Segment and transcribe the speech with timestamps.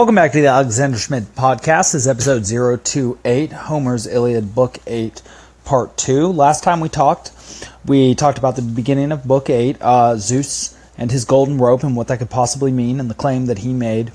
[0.00, 1.92] Welcome back to the Alexander Schmidt podcast.
[1.92, 5.20] This is episode 028, Homer's Iliad, Book 8,
[5.66, 6.28] Part 2.
[6.28, 7.32] Last time we talked,
[7.84, 11.94] we talked about the beginning of Book 8, uh, Zeus and his golden rope and
[11.94, 14.10] what that could possibly mean, and the claim that he made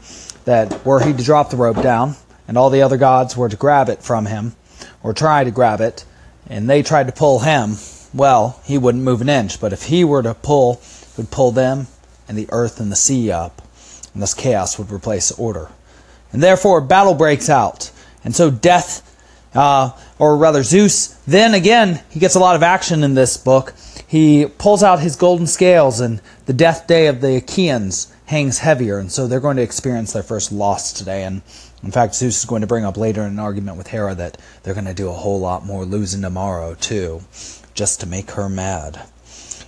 [0.45, 2.15] that were he to drop the rope down
[2.47, 4.55] and all the other gods were to grab it from him
[5.03, 6.03] or try to grab it,
[6.49, 7.75] and they tried to pull him,
[8.11, 9.61] well, he wouldn't move an inch.
[9.61, 11.85] But if he were to pull, it would pull them
[12.27, 13.61] and the earth and the sea up
[14.15, 15.69] and thus chaos would replace order.
[16.35, 17.91] And therefore, battle breaks out.
[18.25, 19.01] And so, death,
[19.55, 23.73] uh, or rather, Zeus, then again, he gets a lot of action in this book.
[24.05, 28.99] He pulls out his golden scales, and the death day of the Achaeans hangs heavier.
[28.99, 31.23] And so, they're going to experience their first loss today.
[31.23, 31.41] And
[31.81, 34.37] in fact, Zeus is going to bring up later in an argument with Hera that
[34.63, 37.21] they're going to do a whole lot more losing tomorrow, too,
[37.73, 39.03] just to make her mad.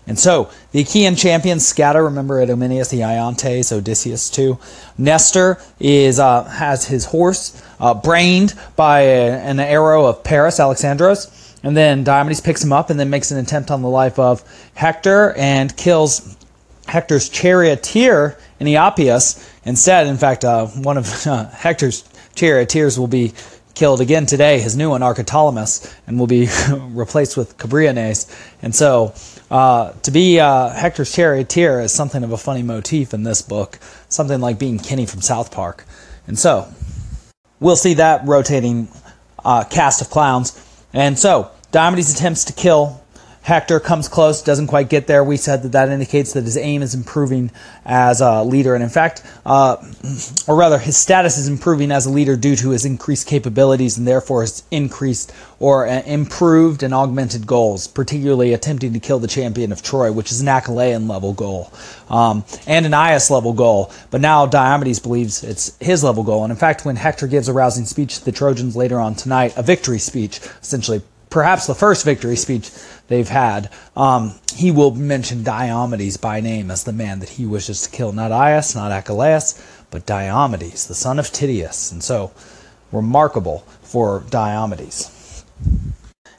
[0.08, 2.04] And so the Achaean champions scatter.
[2.04, 4.58] Remember Idomeneus, the Aiantes, Odysseus too.
[4.98, 11.34] Nestor is uh, has his horse uh, brained by a, an arrow of Paris, Alexandros.
[11.64, 14.44] And then Diomedes picks him up and then makes an attempt on the life of
[14.74, 16.38] Hector and kills
[16.88, 19.46] Hector's charioteer, Eniopeus.
[19.66, 23.34] Instead, in fact, uh, one of uh, Hector's charioteers will be
[23.76, 28.28] killed again today, his new one, Archeptolemus, and will be replaced with Cebriones.
[28.62, 29.14] And so,
[29.50, 33.80] uh, to be uh, Hector's charioteer is something of a funny motif in this book,
[34.10, 35.86] something like being Kenny from South Park.
[36.28, 36.68] And so,
[37.60, 38.90] we'll see that rotating
[39.44, 40.62] uh, cast of clowns.
[40.94, 43.04] And so, Diomedes attempts to kill
[43.48, 45.24] Hector comes close, doesn't quite get there.
[45.24, 47.50] We said that that indicates that his aim is improving
[47.86, 48.76] as a leader.
[48.76, 49.78] And in fact, uh,
[50.50, 54.06] or rather, his status is improving as a leader due to his increased capabilities and
[54.06, 59.72] therefore his increased or uh, improved and augmented goals, particularly attempting to kill the champion
[59.72, 61.72] of Troy, which is an Achillean level goal
[62.10, 63.94] um, and an Aias level goal.
[64.12, 66.44] But now Diomedes believes it's his level goal.
[66.44, 69.54] And in fact, when Hector gives a rousing speech to the Trojans later on tonight,
[69.56, 72.72] a victory speech, essentially perhaps the first victory speech
[73.08, 77.82] they've had, um, he will mention Diomedes by name as the man that he wishes
[77.84, 78.12] to kill.
[78.12, 79.62] Not Aias, not Achilles,
[79.92, 81.92] but Diomedes, the son of Tydeus.
[81.92, 82.32] And so,
[82.92, 85.14] remarkable for Diomedes.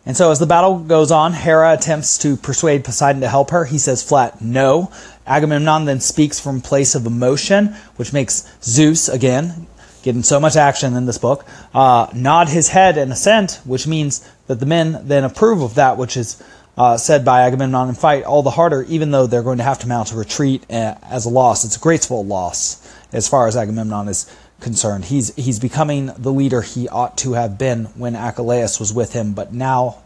[0.06, 3.66] And so, as the battle goes on, Hera attempts to persuade Poseidon to help her.
[3.66, 4.90] He says flat no.
[5.26, 9.66] Agamemnon then speaks from place of emotion, which makes Zeus, again,
[10.02, 11.44] getting so much action in this book,
[11.74, 15.96] uh, nod his head in assent, which means that the men then approve of that
[15.96, 16.42] which is
[16.76, 19.80] uh, said by Agamemnon and fight all the harder, even though they're going to have
[19.80, 21.64] to mount a retreat uh, as a loss.
[21.64, 22.80] It's a graceful loss
[23.12, 25.06] as far as Agamemnon is concerned.
[25.06, 29.32] He's he's becoming the leader he ought to have been when Achilles was with him,
[29.32, 29.98] but now,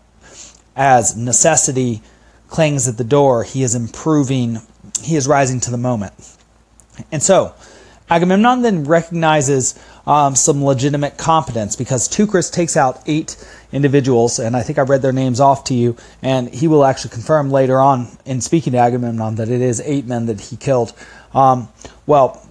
[0.75, 2.03] as necessity
[2.49, 4.61] clangs at the door, he is improving.
[5.03, 6.15] He is rising to the moment,
[7.11, 7.55] and so
[8.11, 13.37] Agamemnon then recognizes um, some legitimate competence because Teucrus takes out eight
[13.73, 17.11] individuals, and I think I read their names off to you, and he will actually
[17.11, 20.93] confirm later on in speaking to Agamemnon that it is eight men that he killed.
[21.35, 21.69] Um,
[22.07, 22.47] well,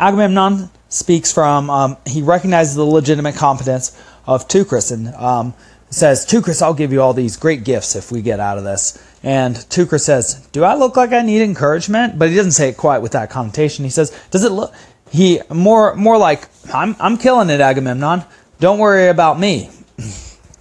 [0.00, 5.54] Agamemnon speaks from, um, he recognizes the legitimate competence of Teucrus and um,
[5.90, 9.02] says, Teucrus, I'll give you all these great gifts if we get out of this.
[9.22, 12.18] And Teucrus says, Do I look like I need encouragement?
[12.18, 13.84] But he doesn't say it quite with that connotation.
[13.84, 14.74] He says, Does it look
[15.14, 18.24] he more more like I'm I'm killing it, Agamemnon.
[18.58, 19.70] Don't worry about me.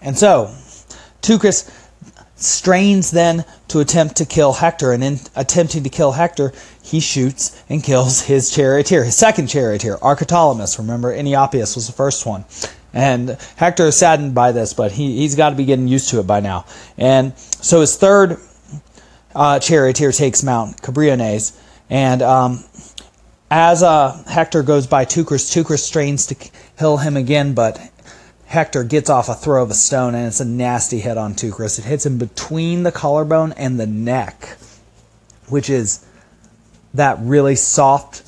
[0.04, 0.54] And so
[1.22, 1.72] Teucrus
[2.36, 6.52] strains then to attempt to kill Hector, and in attempting to kill Hector,
[6.84, 10.78] he shoots and kills his charioteer, his second charioteer, Archeptolemus.
[10.78, 12.44] Remember, Eniopeus was the first one.
[12.94, 16.20] And Hector is saddened by this, but he, he's got to be getting used to
[16.20, 16.66] it by now.
[16.98, 18.38] And so his third
[19.34, 21.58] uh, charioteer takes Mount Cebriones,
[21.90, 22.64] and um,
[23.50, 26.36] as uh, Hector goes by Teucrus, Teucrus strains to
[26.78, 27.80] kill him again, but
[28.54, 31.80] Hector gets off a throw of a stone, and it's a nasty hit on Teucrus.
[31.80, 34.58] It hits him between the collarbone and the neck,
[35.48, 36.06] which is
[36.94, 38.22] that really soft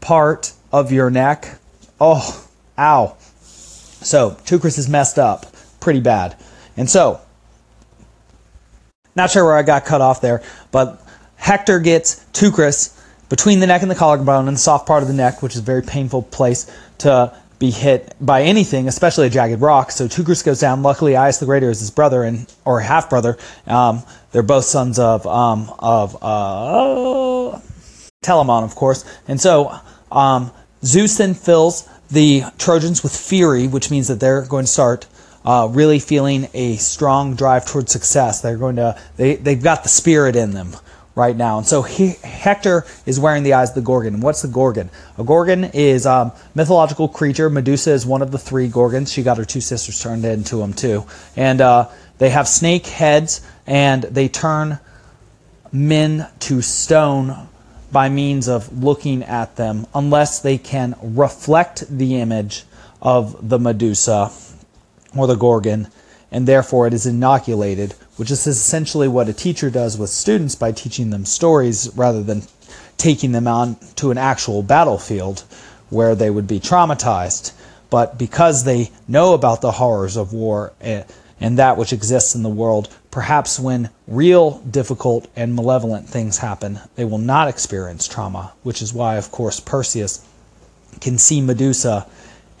[0.00, 1.60] part of your neck.
[2.00, 2.44] Oh,
[2.76, 3.16] ow.
[3.20, 5.46] So Teucrus is messed up
[5.78, 6.36] pretty bad.
[6.76, 7.20] And so,
[9.14, 10.42] not sure where I got cut off there,
[10.72, 11.00] but
[11.36, 15.14] Hector gets Teucrus between the neck and the collarbone and the soft part of the
[15.14, 16.68] neck, which is a very painful place
[16.98, 19.92] to be hit by anything, especially a jagged rock.
[19.92, 20.82] So Teucrus goes down.
[20.82, 23.38] Luckily, Aias the Greater is his brother and or half brother.
[23.66, 24.02] Um,
[24.32, 27.60] they're both sons of um, of uh,
[28.24, 29.04] Telamon, of course.
[29.28, 29.78] And so
[30.10, 30.50] um,
[30.82, 35.06] Zeus then fills the Trojans with fury, which means that they're going to start
[35.44, 38.40] uh, really feeling a strong drive towards success.
[38.40, 40.74] They're going to they they've got the spirit in them,
[41.20, 41.58] right now.
[41.58, 44.20] And so he, Hector is wearing the eyes of the Gorgon.
[44.20, 44.88] What's the Gorgon?
[45.18, 47.50] A Gorgon is a um, mythological creature.
[47.50, 49.12] Medusa is one of the three Gorgons.
[49.12, 51.04] She got her two sisters turned into them too.
[51.36, 54.78] And uh, they have snake heads and they turn
[55.70, 57.48] men to stone
[57.92, 62.64] by means of looking at them unless they can reflect the image
[63.02, 64.30] of the Medusa
[65.14, 65.88] or the Gorgon
[66.30, 70.72] and therefore it is inoculated, which is essentially what a teacher does with students by
[70.72, 72.42] teaching them stories rather than
[72.96, 75.40] taking them on to an actual battlefield
[75.88, 77.52] where they would be traumatized.
[77.88, 81.02] But because they know about the horrors of war eh,
[81.40, 86.78] and that which exists in the world, perhaps when real difficult and malevolent things happen,
[86.94, 90.24] they will not experience trauma, which is why, of course, Perseus
[91.00, 92.06] can see Medusa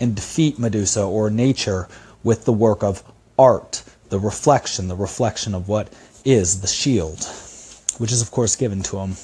[0.00, 1.86] and defeat Medusa or nature
[2.24, 3.04] with the work of
[3.40, 5.90] art, the reflection, the reflection of what
[6.26, 7.24] is the shield,
[7.96, 9.16] which is, of course, given to him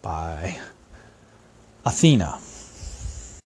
[0.00, 0.58] by
[1.84, 2.38] Athena.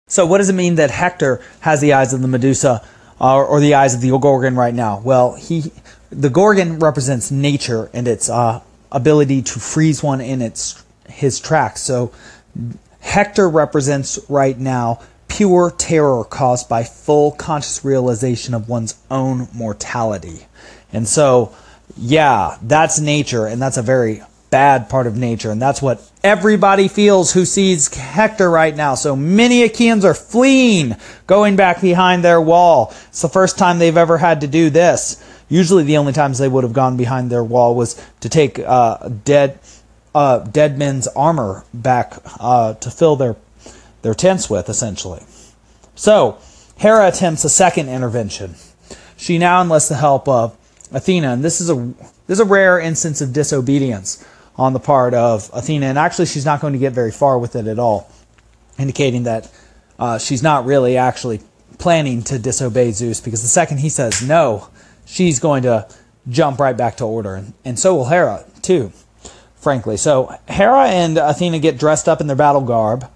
[0.08, 2.86] So, what does it mean that Hector has the eyes of the Medusa
[3.20, 5.00] uh, or the eyes of the Gorgon right now?
[5.00, 5.72] Well, he,
[6.10, 8.62] the Gorgon represents nature and its uh,
[8.92, 11.82] ability to freeze one in its his tracks.
[11.82, 12.12] So,
[13.00, 15.00] Hector represents right now
[15.36, 20.46] pure terror caused by full conscious realization of one's own mortality.
[20.94, 21.54] And so,
[21.94, 26.88] yeah, that's nature, and that's a very bad part of nature, and that's what everybody
[26.88, 28.94] feels who sees Hector right now.
[28.94, 30.96] So many Achaeans are fleeing,
[31.26, 32.94] going back behind their wall.
[33.08, 35.22] It's the first time they've ever had to do this.
[35.50, 39.10] Usually, the only times they would have gone behind their wall was to take uh,
[39.24, 39.58] dead
[40.14, 43.36] uh, dead men's armor back uh, to fill their
[44.06, 45.22] their tents with, essentially.
[45.96, 46.38] So,
[46.78, 48.54] Hera attempts a second intervention.
[49.16, 50.56] She now enlists the help of
[50.92, 51.74] Athena, and this is a
[52.28, 54.24] this is a rare instance of disobedience
[54.56, 57.56] on the part of Athena, and actually she's not going to get very far with
[57.56, 58.08] it at all,
[58.78, 59.50] indicating that
[59.98, 61.40] uh, she's not really actually
[61.78, 64.68] planning to disobey Zeus, because the second he says no,
[65.04, 65.88] she's going to
[66.28, 68.92] jump right back to order, and, and so will Hera too,
[69.56, 69.96] frankly.
[69.96, 73.10] So Hera and Athena get dressed up in their battle garb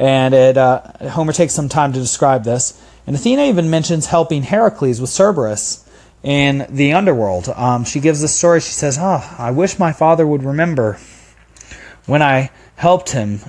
[0.00, 0.80] and it, uh,
[1.10, 2.82] Homer takes some time to describe this.
[3.06, 5.86] And Athena even mentions helping Heracles with Cerberus
[6.22, 7.50] in the underworld.
[7.50, 8.60] Um, she gives this story.
[8.60, 10.98] She says, Oh, I wish my father would remember
[12.06, 13.40] when I helped him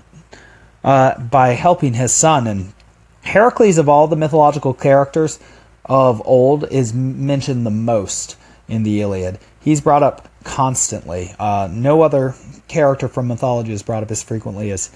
[0.83, 2.47] uh, by helping his son.
[2.47, 2.73] And
[3.21, 5.39] Heracles, of all the mythological characters
[5.85, 8.35] of old, is mentioned the most
[8.67, 9.39] in the Iliad.
[9.61, 11.33] He's brought up constantly.
[11.39, 12.35] Uh, no other
[12.67, 14.91] character from mythology is brought up as frequently as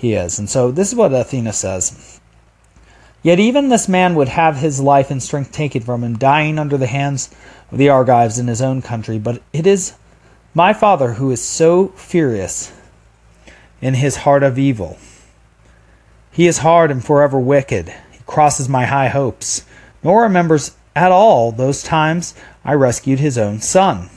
[0.00, 0.38] he is.
[0.38, 2.20] And so this is what Athena says.
[3.22, 6.78] Yet even this man would have his life and strength taken from him, dying under
[6.78, 7.28] the hands
[7.70, 9.18] of the Argives in his own country.
[9.18, 9.92] But it is
[10.54, 12.72] my father who is so furious
[13.82, 14.98] in his heart of evil.
[16.32, 17.94] He is hard and forever wicked.
[18.10, 19.66] He crosses my high hopes,
[20.02, 24.08] nor remembers at all those times I rescued his own son.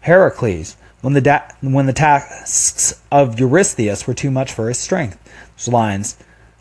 [0.00, 5.18] Heracles, when the, da- when the tasks of Eurystheus were too much for his strength.
[5.56, 6.16] There's lines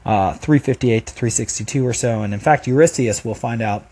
[0.06, 2.22] uh, 358 to 362 or so.
[2.22, 3.86] And in fact, Eurystheus, we'll find out,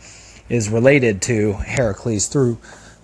[0.50, 2.58] is related to Heracles through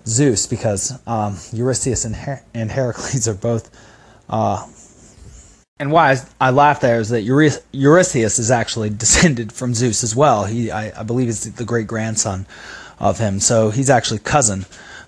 [0.06, 3.70] Zeus because um, Eurystheus and, Her- and Heracles are both.
[4.30, 4.66] Uh,
[5.80, 10.46] and why I laugh there is that Eurystheus is actually descended from Zeus as well.
[10.46, 12.46] He, I, I believe, is the great grandson
[13.00, 13.40] of him.
[13.40, 14.66] So he's actually cousin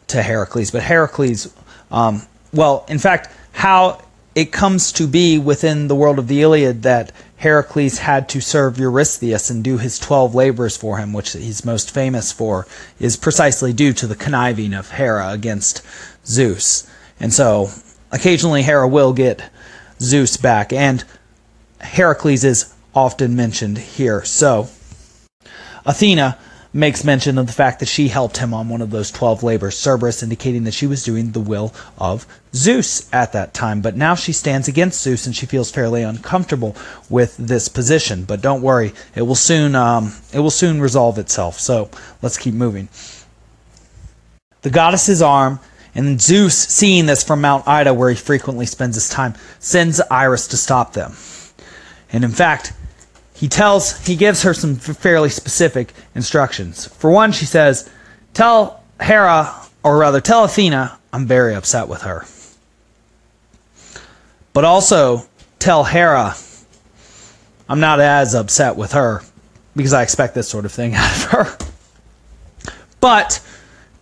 [0.08, 0.72] to Heracles.
[0.72, 1.54] But Heracles
[1.92, 2.22] um,
[2.54, 4.02] well, in fact, how
[4.36, 8.78] it comes to be within the world of the Iliad that Heracles had to serve
[8.78, 12.68] Eurystheus and do his 12 labors for him, which he's most famous for,
[13.00, 15.82] is precisely due to the conniving of Hera against
[16.26, 16.90] Zeus.
[17.20, 17.70] And so
[18.12, 19.50] occasionally Hera will get
[20.00, 21.04] Zeus back, and
[21.80, 24.24] Heracles is often mentioned here.
[24.24, 24.70] So
[25.86, 26.38] Athena
[26.76, 29.78] makes mention of the fact that she helped him on one of those 12 labors,
[29.78, 33.80] Cerberus indicating that she was doing the will of Zeus at that time.
[33.80, 36.76] But now she stands against Zeus and she feels fairly uncomfortable
[37.10, 38.26] with this position.
[38.26, 41.60] But don't worry, it will soon um, it will soon resolve itself.
[41.60, 41.90] So
[42.22, 42.90] let's keep moving.
[44.62, 45.62] The goddess's arm
[45.96, 50.46] and Zeus, seeing this from Mount Ida, where he frequently spends his time, sends Iris
[50.50, 51.14] to stop them.
[52.12, 52.74] And in fact,
[53.36, 56.88] he tells he gives her some fairly specific instructions.
[56.88, 57.90] For one, she says,
[58.34, 62.26] "Tell Hera, or rather, tell Athena, I'm very upset with her."
[64.54, 65.28] But also
[65.60, 66.36] tell Hera,
[67.68, 69.22] I'm not as upset with her
[69.76, 71.58] because I expect this sort of thing out of her.
[73.02, 73.42] But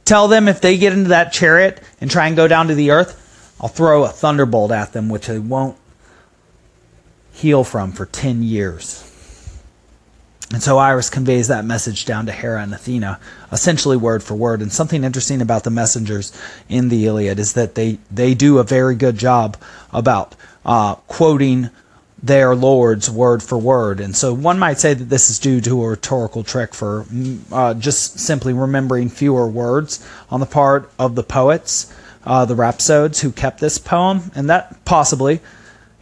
[0.06, 2.92] tell them if they get into that chariot and try and go down to the
[2.92, 5.78] earth, I'll throw a thunderbolt at them, which they won't
[7.32, 9.10] heal from for 10 years.
[10.54, 13.20] And so Iris conveys that message down to Hera and Athena,
[13.52, 14.62] essentially word for word.
[14.62, 16.32] And something interesting about the messengers
[16.70, 19.58] in the Iliad is that they, they do a very good job
[19.92, 21.72] about uh, quoting
[22.22, 24.00] their lords word for word.
[24.00, 27.40] And so one might say that this is due to a rhetorical trick for mm,
[27.52, 31.92] uh, just simply remembering fewer words on the part of the poets,
[32.26, 34.32] uh, the rhapsodes who kept this poem.
[34.36, 35.42] And that possibly.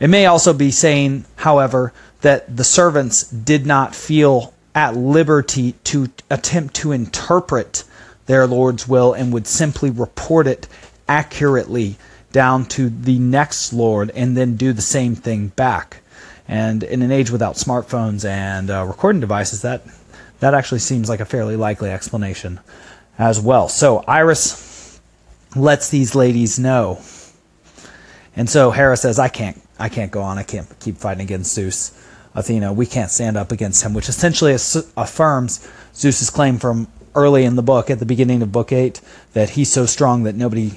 [0.01, 6.07] It may also be saying, however, that the servants did not feel at liberty to
[6.29, 7.83] attempt to interpret
[8.25, 10.67] their Lord's will and would simply report it
[11.07, 11.97] accurately
[12.31, 16.01] down to the next Lord and then do the same thing back.
[16.47, 19.83] And in an age without smartphones and uh, recording devices, that
[20.39, 22.59] that actually seems like a fairly likely explanation
[23.17, 23.69] as well.
[23.69, 24.99] So Iris
[25.55, 26.99] lets these ladies know.
[28.35, 30.37] And so Hera says, I can't I can't go on.
[30.37, 31.91] I can't keep fighting against Zeus.
[32.33, 37.55] Athena, we can't stand up against him, which essentially affirms Zeus's claim from early in
[37.55, 39.01] the book, at the beginning of book eight,
[39.33, 40.73] that he's so strong that nobody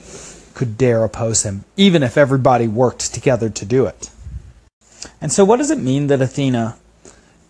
[0.54, 4.10] could dare oppose him, even if everybody worked together to do it.
[5.20, 6.76] And so, what does it mean that Athena,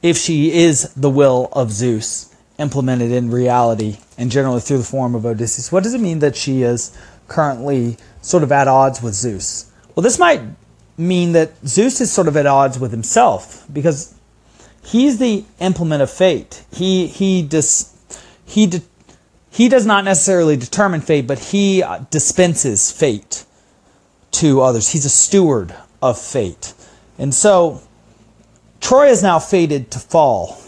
[0.03, 5.15] if she is the will of Zeus, implemented in reality and generally through the form
[5.15, 6.97] of Odysseus, what does it mean that she is
[7.27, 9.71] currently sort of at odds with Zeus?
[9.95, 10.43] Well, this might
[10.97, 14.15] mean that Zeus is sort of at odds with himself because
[14.85, 16.65] he's the implement of fate.
[16.73, 17.93] He he dis,
[18.45, 18.83] he de,
[19.51, 23.45] he does not necessarily determine fate, but he uh, dispenses fate
[24.33, 24.91] to others.
[24.91, 26.75] He's a steward of fate.
[27.19, 27.83] And so
[28.81, 30.59] Troy is now fated to fall.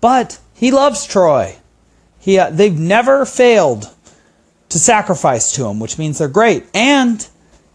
[0.00, 1.56] But he loves Troy.
[2.18, 3.94] He uh, they've never failed
[4.68, 6.66] to sacrifice to him, which means they're great.
[6.74, 7.26] And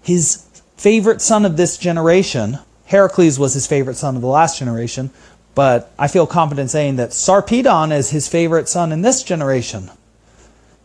[0.02, 0.46] his
[0.80, 2.58] favorite son of this generation.
[2.86, 5.10] Heracles was his favorite son of the last generation,
[5.54, 9.92] but I feel confident saying that Sarpedon is his favorite son in this generation.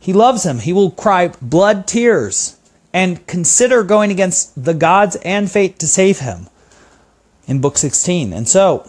[0.00, 0.58] He loves him.
[0.58, 2.56] He will cry blood tears
[2.92, 6.48] and consider going against the gods and fate to save him
[7.46, 8.32] in book 16.
[8.32, 8.84] And so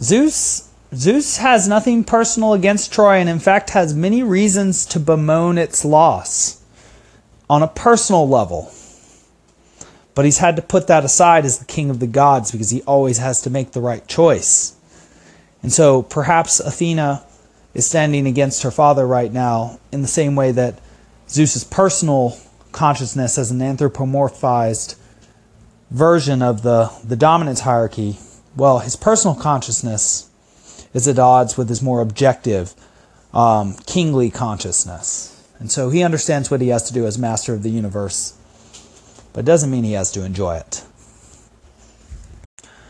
[0.00, 5.58] Zeus Zeus has nothing personal against Troy and in fact has many reasons to bemoan
[5.58, 6.59] its loss
[7.50, 8.72] on a personal level.
[10.14, 12.80] But he's had to put that aside as the king of the gods because he
[12.82, 14.76] always has to make the right choice.
[15.60, 17.24] And so perhaps Athena
[17.74, 20.78] is standing against her father right now in the same way that
[21.28, 22.38] Zeus's personal
[22.70, 24.94] consciousness as an anthropomorphized
[25.90, 28.16] version of the, the dominance hierarchy,
[28.56, 30.30] well, his personal consciousness
[30.94, 32.74] is at odds with his more objective,
[33.34, 35.39] um, kingly consciousness.
[35.60, 38.34] And so he understands what he has to do as master of the universe,
[39.32, 40.84] but doesn't mean he has to enjoy it.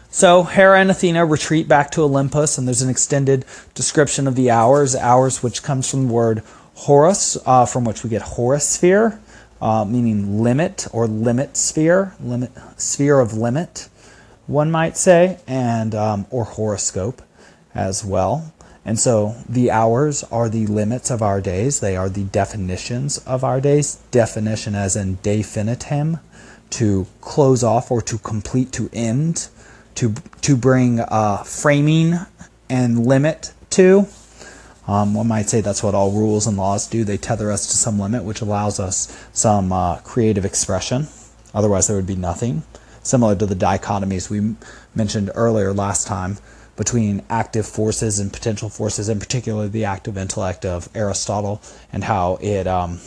[0.09, 4.51] So Hera and Athena retreat back to Olympus, and there's an extended description of the
[4.51, 6.43] hours, hours which comes from the word
[6.75, 9.21] Horus, uh, from which we get horosphere,
[9.61, 13.89] uh, meaning limit or limit sphere, limit sphere of limit,
[14.47, 17.21] one might say, and um, or horoscope
[17.75, 18.53] as well.
[18.85, 21.81] And so the hours are the limits of our days.
[21.81, 23.97] They are the definitions of our days.
[24.11, 26.21] Definition as in definitum,
[26.71, 29.49] to close off or to complete, to end,
[29.97, 32.15] to, to bring uh, framing
[32.69, 34.07] and limit to.
[34.89, 37.05] Um, one might say that's what all rules and laws do.
[37.05, 41.07] They tether us to some limit, which allows us some uh, creative expression.
[41.55, 42.63] Otherwise, there would be nothing.
[43.03, 44.57] Similar to the dichotomies we
[44.95, 46.39] mentioned earlier last time
[46.81, 51.61] between active forces and potential forces, and particularly the active intellect of Aristotle,
[51.93, 52.99] and how it um,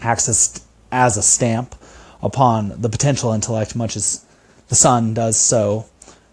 [0.00, 1.74] acts as, as a stamp
[2.22, 4.24] upon the potential intellect, much as
[4.68, 5.84] the sun does so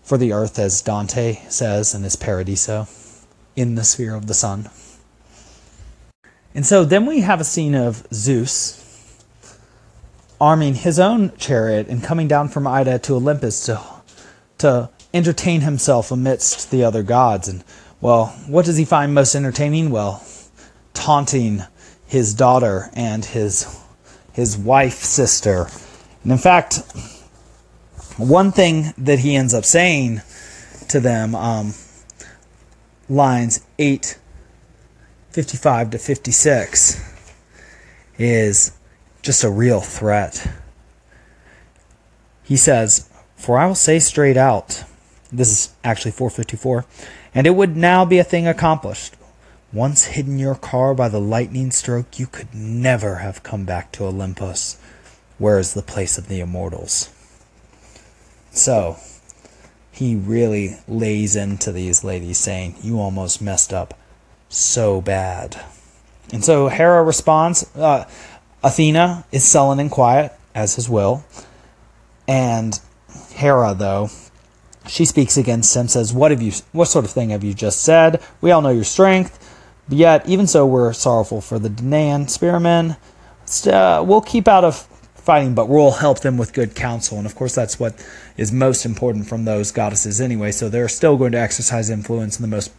[0.01, 2.87] for the earth, as Dante says in his Paradiso,
[3.57, 4.69] in the sphere of the sun.
[6.55, 9.25] And so then we have a scene of Zeus
[10.39, 13.81] arming his own chariot and coming down from Ida to Olympus to,
[14.59, 17.47] to entertain himself amidst the other gods.
[17.47, 17.63] And,
[18.01, 19.89] well, what does he find most entertaining?
[19.89, 20.23] Well,
[20.93, 21.63] taunting
[22.05, 23.81] his daughter and his,
[24.33, 25.67] his wife sister.
[26.23, 26.81] And in fact,
[28.17, 30.21] one thing that he ends up saying
[30.89, 31.73] to them, um,
[33.07, 34.19] lines 8,
[35.31, 37.09] 55 to 56,
[38.17, 38.73] is
[39.21, 40.47] just a real threat.
[42.43, 44.83] He says, For I will say straight out,
[45.31, 46.85] this is actually 454.
[47.33, 49.15] And it would now be a thing accomplished.
[49.71, 54.05] Once hidden your car by the lightning stroke, you could never have come back to
[54.05, 54.79] Olympus,
[55.37, 57.09] where is the place of the immortals.
[58.51, 58.97] So,
[59.91, 63.93] he really lays into these ladies, saying, You almost messed up
[64.49, 65.61] so bad.
[66.31, 68.05] And so Hera responds uh,
[68.63, 71.23] Athena is sullen and quiet, as his will.
[72.27, 72.79] And
[73.33, 74.09] Hera, though,
[74.87, 77.81] she speaks against him, says, What have you what sort of thing have you just
[77.81, 78.21] said?
[78.41, 79.45] We all know your strength.
[79.87, 82.95] But yet, even so, we're sorrowful for the Danaan spearmen.
[83.65, 87.17] Uh, we'll keep out of fighting, but we'll help them with good counsel.
[87.17, 87.95] And of course, that's what
[88.37, 90.51] is most important from those goddesses anyway.
[90.51, 92.71] So they're still going to exercise influence in the most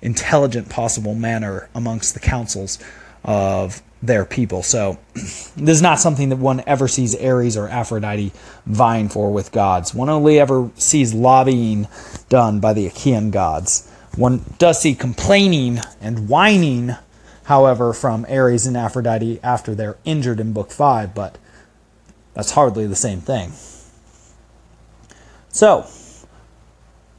[0.00, 2.78] intelligent possible manner amongst the councils
[3.24, 4.62] of their people.
[4.62, 8.32] So this is not something that one ever sees Ares or Aphrodite
[8.66, 9.94] vying for with gods.
[9.94, 11.86] One only ever sees lobbying
[12.28, 13.88] done by the Achaean gods.
[14.16, 16.96] One does see complaining and whining,
[17.44, 21.38] however, from Ares and Aphrodite after they're injured in Book 5, but
[22.34, 23.52] that's hardly the same thing.
[25.48, 25.86] So,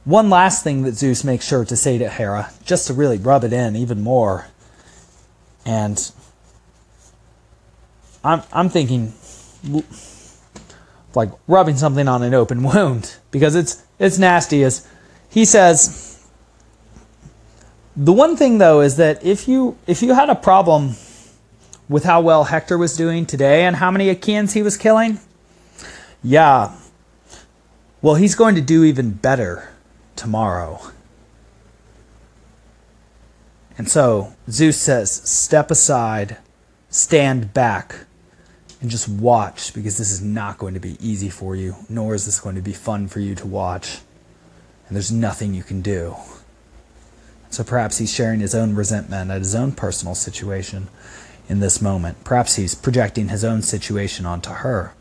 [0.04, 3.42] one last thing that Zeus makes sure to say to Hera, just to really rub
[3.42, 4.48] it in even more,
[5.64, 6.10] and
[8.22, 9.12] I'm I'm thinking
[11.14, 14.86] like rubbing something on an open wound because it's it's nasty as
[15.28, 16.14] he says
[17.96, 20.96] the one thing though is that if you if you had a problem
[21.88, 25.20] with how well Hector was doing today and how many Achaeans he was killing,
[26.22, 26.74] yeah.
[28.02, 29.70] Well, he's going to do even better
[30.16, 30.80] tomorrow.
[33.76, 36.38] And so Zeus says, Step aside,
[36.90, 38.06] stand back,
[38.80, 42.26] and just watch because this is not going to be easy for you, nor is
[42.26, 44.00] this going to be fun for you to watch.
[44.86, 46.16] And there's nothing you can do.
[47.50, 50.88] So perhaps he's sharing his own resentment at his own personal situation
[51.48, 52.24] in this moment.
[52.24, 54.92] Perhaps he's projecting his own situation onto her.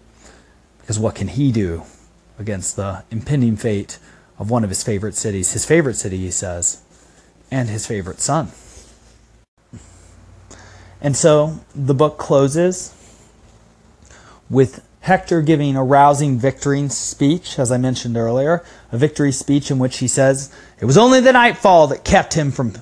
[0.80, 1.84] Because what can he do
[2.38, 4.00] against the impending fate
[4.38, 5.54] of one of his favorite cities?
[5.54, 6.82] His favorite city, he says,
[7.50, 8.52] and his favorite son.
[11.04, 12.96] And so the book closes
[14.50, 19.78] with Hector giving a rousing victory speech, as I mentioned earlier, a victory speech in
[19.78, 22.76] which he says, It was only the nightfall that kept him from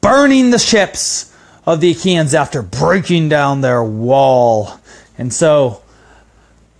[0.00, 1.30] burning the ships
[1.66, 4.80] of the Achaeans after breaking down their wall.
[5.18, 5.82] And so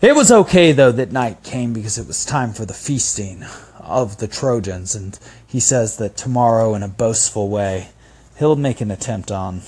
[0.01, 3.44] it was okay, though, that night came because it was time for the feasting
[3.79, 4.94] of the Trojans.
[4.94, 7.90] And he says that tomorrow, in a boastful way,
[8.38, 9.61] he'll make an attempt on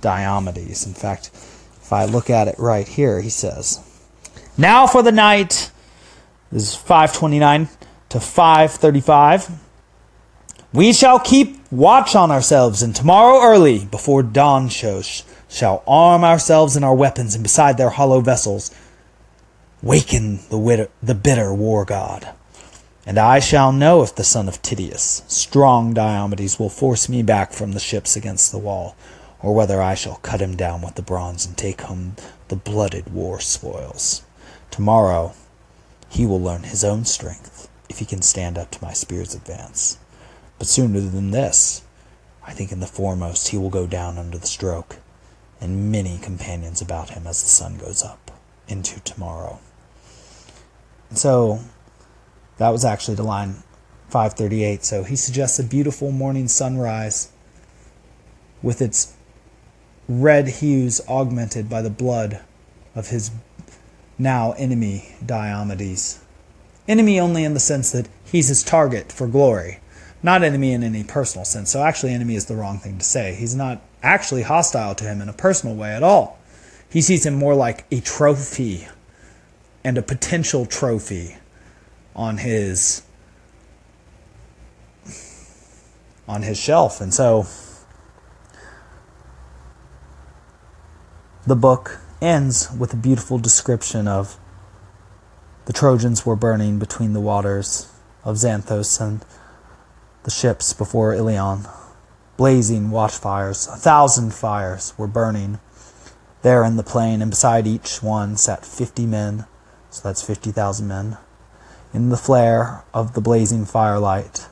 [0.00, 0.86] Diomedes.
[0.86, 3.80] In fact, if I look at it right here, he says,
[4.56, 5.70] Now for the night.
[6.50, 7.68] This is 529
[8.08, 9.50] to 535.
[10.72, 16.76] We shall keep watch on ourselves, and tomorrow early, before dawn shows, shall arm ourselves
[16.76, 18.74] in our weapons, and beside their hollow vessels,
[19.82, 22.34] waken the, wit- the bitter war god.
[23.06, 27.52] And I shall know if the son of Tydeus, strong Diomedes, will force me back
[27.52, 28.96] from the ships against the wall,
[29.46, 32.16] or whether I shall cut him down with the bronze and take home
[32.48, 34.22] the blooded war spoils.
[34.72, 35.34] Tomorrow
[36.08, 39.98] he will learn his own strength, if he can stand up to my spear's advance.
[40.58, 41.82] But sooner than this,
[42.44, 44.96] I think in the foremost he will go down under the stroke,
[45.60, 48.32] and many companions about him as the sun goes up
[48.66, 49.60] into tomorrow.
[51.08, 51.60] And so
[52.58, 53.62] that was actually the line
[54.08, 54.84] 538.
[54.84, 57.30] So he suggests a beautiful morning sunrise
[58.60, 59.12] with its
[60.08, 62.40] red hues augmented by the blood
[62.94, 63.30] of his
[64.18, 66.20] now enemy Diomedes.
[66.88, 69.80] Enemy only in the sense that he's his target for glory,
[70.22, 71.70] not enemy in any personal sense.
[71.70, 73.34] So, actually, enemy is the wrong thing to say.
[73.34, 76.38] He's not actually hostile to him in a personal way at all.
[76.88, 78.86] He sees him more like a trophy
[79.82, 81.36] and a potential trophy
[82.14, 83.02] on his
[86.28, 87.00] on his shelf.
[87.00, 87.46] And so
[91.46, 94.36] the book ends with a beautiful description of
[95.66, 97.92] the Trojans were burning between the waters
[98.24, 99.24] of Xanthos and
[100.24, 101.66] the ships before Ilion.
[102.36, 105.60] Blazing watchfires, a thousand fires were burning
[106.42, 109.46] there in the plain, and beside each one sat fifty men,
[109.88, 111.16] so that's fifty thousand men,
[111.94, 114.48] in the flare of the blazing firelight,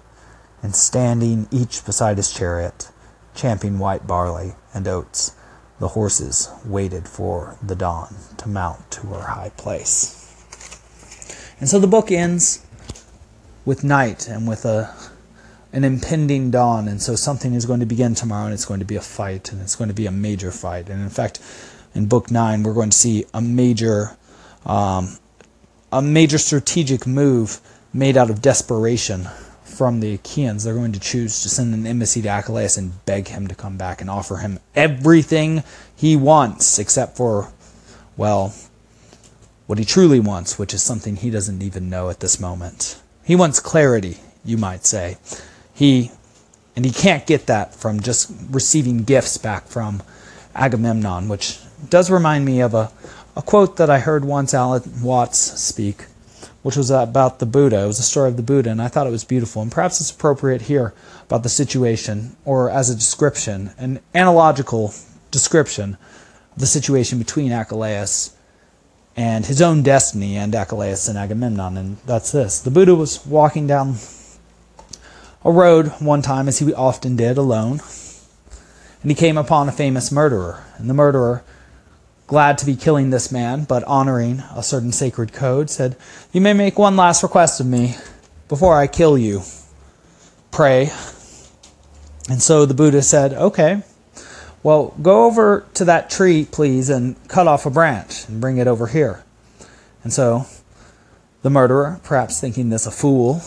[0.63, 2.91] and standing each beside his chariot,
[3.35, 5.33] champing white barley and oats
[5.81, 10.21] the horses waited for the dawn to mount to her high place.
[11.61, 12.65] And so the book ends
[13.65, 14.95] with night and with a,
[15.73, 18.87] an impending dawn, and so something is going to begin tomorrow, and it's going to
[18.87, 20.89] be a fight, and it's going to be a major fight.
[20.89, 21.41] And in fact,
[21.95, 24.17] in book nine, we're going to see a major,
[24.67, 25.19] um,
[25.91, 27.61] a major strategic move
[27.93, 29.29] made out of desperation
[29.75, 30.65] from the Achaeans.
[30.65, 33.77] They're going to choose to send an embassy to Achilles and beg him to come
[33.77, 35.63] back and offer him everything
[35.95, 37.53] he wants, except for,
[38.17, 38.55] well,
[39.67, 43.01] what he truly wants, which is something he doesn't even know at this moment.
[43.25, 45.17] He wants clarity, you might say.
[45.75, 46.11] He
[46.77, 50.03] and he can't get that from just receiving gifts back from
[50.55, 52.91] Agamemnon, which does remind me of a,
[53.37, 56.07] a quote that I heard once Alan Watts speak,
[56.65, 57.85] which was about the Buddha.
[57.85, 59.61] It was a story of the Buddha, and I thought it was beautiful.
[59.61, 60.95] And perhaps it's appropriate here
[61.27, 64.95] about the situation, or as a description, an analogical
[65.31, 65.99] description
[66.53, 68.35] of the situation between Achilles
[69.15, 71.77] and his own destiny and Achilles and Agamemnon.
[71.77, 72.61] And that's this.
[72.61, 73.97] The Buddha was walking down
[75.45, 77.83] a road one time, as he often did, alone.
[79.03, 80.65] And he came upon a famous murderer.
[80.79, 81.45] And the murderer,
[82.27, 85.97] glad to be killing this man, but honoring a certain sacred code, said,
[86.33, 87.97] You may make one last request of me
[88.49, 89.43] before I kill you.
[90.51, 90.91] Pray.
[92.29, 93.83] And so the Buddha said, Okay.
[94.63, 98.67] Well, go over to that tree, please, and cut off a branch and bring it
[98.67, 99.23] over here.
[100.03, 100.47] And so
[101.43, 103.43] the murderer, perhaps thinking this a fool,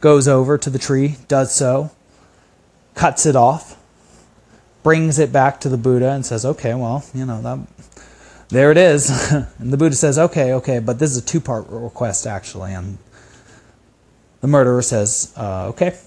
[0.00, 1.90] goes over to the tree, does so,
[2.94, 3.76] cuts it off,
[4.84, 7.58] brings it back to the Buddha, and says, Okay, well, you know, that,
[8.50, 9.32] there it is.
[9.32, 12.72] and the Buddha says, Okay, okay, but this is a two part request, actually.
[12.72, 12.98] And
[14.40, 15.98] the murderer says, uh, Okay.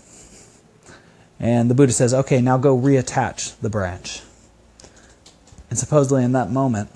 [1.39, 4.21] And the Buddha says, okay, now go reattach the branch.
[5.69, 6.89] And supposedly in that moment,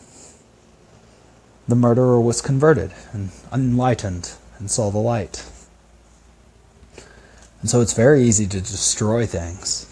[1.68, 5.46] the murderer was converted and enlightened and saw the light.
[7.62, 9.88] And so it's very easy to destroy things.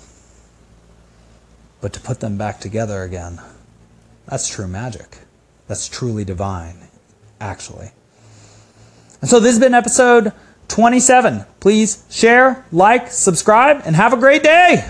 [1.82, 3.42] But to put them back together again,
[4.28, 5.20] that's true magic.
[5.68, 6.88] That's truly divine,
[7.40, 7.92] actually.
[9.22, 10.34] And so this has been episode
[10.68, 11.46] 27.
[11.60, 14.90] Please share, like, subscribe, and have a great day.